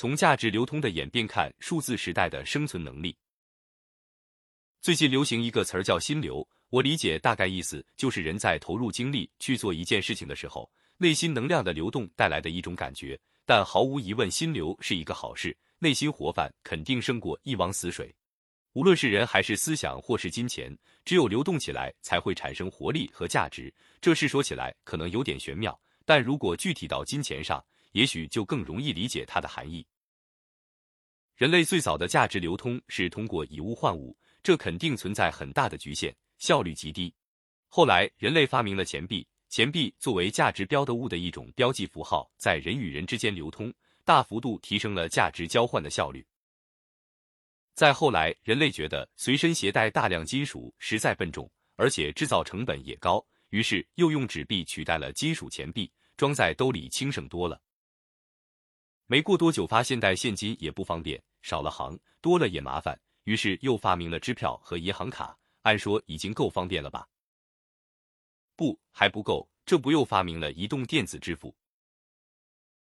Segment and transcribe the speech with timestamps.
[0.00, 3.14] 从价值流通的演变看数字时代的生存能力。
[4.80, 13.20] 最近流行一个词儿叫“心流”，我理解大概意思就是人在投入精力去做一件事情的时候，内心能量的流动带来的一种感觉。
[13.44, 18.10] 但毫无疑问，心流是一个好事，内心活泛肯定胜过一汪死水。
[18.72, 20.74] 无论是人还是思想或是金钱，
[21.04, 23.70] 只有流动起来才会产生活力和价值。
[24.00, 27.62] 这事说起来可能有点玄妙，但如果具体到金钱上，
[27.92, 29.86] 也许就更容易理解它的含义。
[31.40, 37.14] 人类最早的价值流通是通过以物换物，这肯定存在很大的局限，效率极低。
[37.66, 43.72] 后来人类发明了钱币，钱币作为价值标的物的一种标记符号，在人与人之间流通，
[44.04, 46.22] 大幅度提升了价值交换的效率。
[47.72, 57.58] 再后来，人类觉得随身携带大量金属实在笨重，而且制造成本也高，于是又用纸币取代了金属钱币，装在兜里轻省多了。
[59.06, 65.36] 没过多久，发现带现金也不方便，少了行，多了也麻烦，于是又发明了支票和银行卡。
[65.62, 67.06] 按说已经够方便了吧？
[68.56, 71.54] 不，还不够，这不又发明了移动电子支付？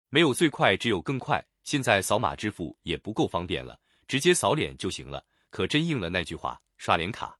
[0.08, 1.44] 没有最快，只有更快。
[1.62, 3.78] 现在扫码支付也不够方便了。
[4.08, 7.36] 直接扫脸就行了，可真应了那句话：刷脸卡。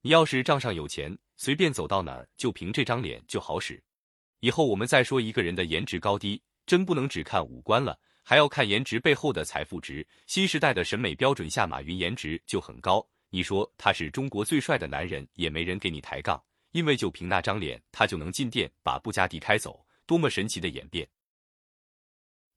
[0.00, 3.80] 你要是账上有钱，随便走到哪儿就凭这张脸就好使。
[4.40, 10.06] 以后我们再说一个人的颜值高低，真不能只看五官了，还要看颜值背后的财富值。
[10.26, 21.08] 新时代的审美标准下，马云颜值就很高，你说他是中国最帅的男人，也没人给你抬杠，因为就凭那张脸，他就能进店把布加迪开走，多么神奇的演变！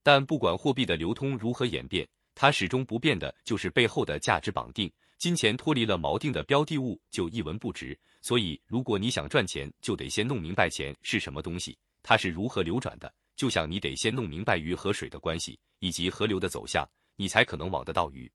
[0.03, 2.08] 但不管货币的流通如何演变。
[2.38, 7.97] 它始终不变的就是背后的价值绑定，金钱脱离了锚定的标的物就一文不值。
[8.21, 13.13] 所以，如果你想赚钱，就得先弄明白钱是什么东西，它是如何流转的。
[13.36, 18.31] 就像你得先弄明白鱼和水的关系以及河流的走向，你才可能网得到鱼。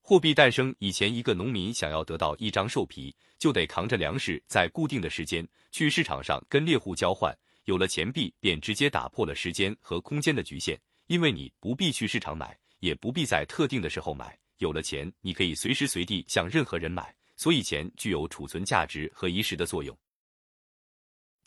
[0.00, 7.36] 货币诞生以前，一个农民想要得到一张兽皮，就得扛着粮食在固定的时间去市场上跟猎户交换。
[7.64, 10.80] 有了钱币，便直接打破了时间和空间的局限。
[11.08, 14.38] 因为你不必去市场买，也不必在特定的时候买。
[14.58, 19.94] 有了钱，你可以随时随地向任何人买，所以钱具有储存价值和遗时的作用。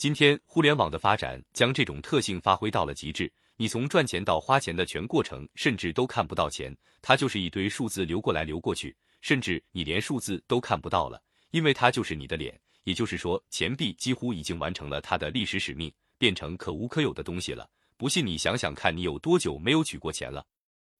[0.01, 12.59] 今天互联网的发展将这种特性发挥到了极致，你从赚钱到花钱的全过程，甚至都看不到钱，它就是一堆数字流过来流过去，甚至你连数字都看不到了，因为它就是你的脸。
[12.83, 17.69] 也就是说，钱币几乎已经完成了它的历史使命，变成可无可有的东西了。
[17.95, 20.43] 不信你想想看，你有多久没有取过钱了？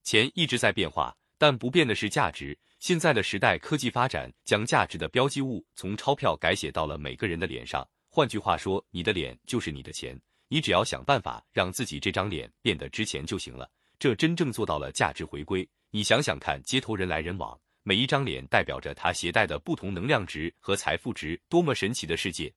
[0.04, 2.56] 钱一直在变化，但不变的是价值。
[2.78, 7.84] 现在的时代，科技发展将价值的标记物从钞票改写到了每个人的脸上。
[8.14, 13.72] 换句话说，你的脸就是你的钱，你只要想办法让自己这张脸变得值钱就行了。
[13.98, 15.66] 这真正做到了价值回归。
[15.92, 22.54] 你想想看，街头人来人往，每一张脸代表着他携带的不同能量值和财富值，多么神奇的世界！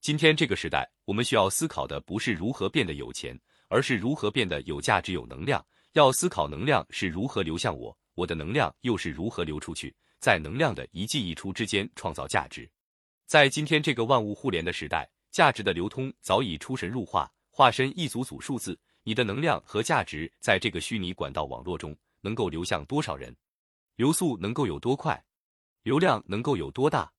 [0.00, 3.38] 今天这个时代，我们需要思考的不是如何变得有钱，
[3.68, 5.62] 而是如何变得有价值、有能量。
[5.92, 12.66] 要思考能量是如何流向我，我的能量又是如何流出去，在能量的一进一出之间创造价值。
[13.28, 18.80] 在今天这个万物互联的时代，价值的流通早已出神入化，化身一组组数字。
[19.02, 23.36] 你的能量和价值在这个虚拟管道网络中能够流向多少人？
[23.96, 25.22] 流速能够有多快？
[25.82, 27.12] 流量能够有多大？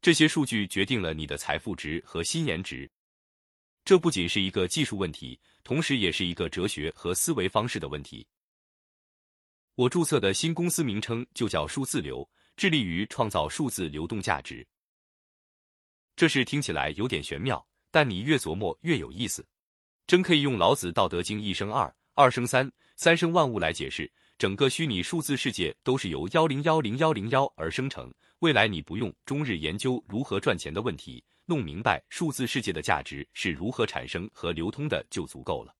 [0.00, 2.88] 这些数据决定了你的财富值和新颜值，
[3.84, 8.24] 这不仅是一个技术问题，同时也是一个哲学和思维方式的问题。
[9.74, 14.64] 我注册的新公司名称就叫数字流，致力于创造数字流动价值。
[16.18, 19.46] 这事听起来有点玄妙，但你越琢磨越有意思，
[20.04, 24.10] 真可以用老子《道德经》一生二，二生三，三生万物来解释。
[24.36, 28.12] 整个虚拟数字世界都是由幺零幺零幺零幺而生成。
[28.40, 35.72] 未来你不用终日研究如何赚钱的问题，弄明白数字世界的价值是如何产生和流通的就足够了。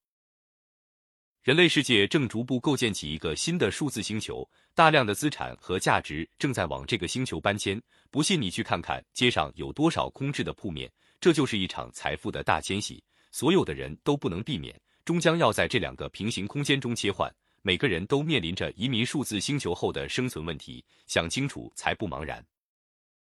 [1.48, 7.80] 人类世界正逐步构建起一个新的数字星球，大量的资产和价值正在往这个星球搬迁。
[8.10, 13.02] 不信你去看看街上有多少空置的铺面，这就是一场财富的大迁徙。
[13.30, 17.34] 所有的人都不能避免，终将要在这两个平行空间中切换。
[17.62, 22.44] 每个人都面临着移民数字星球后的生存问题，想清楚才不茫然。